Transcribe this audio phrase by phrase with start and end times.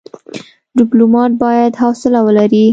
[0.77, 2.65] ډيپلومات بايد حوصله ولري.